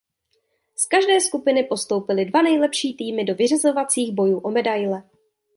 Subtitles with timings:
[0.75, 5.03] Z každé skupiny postoupily dva nejlepší týmy do vyřazovacích bojů o medaile.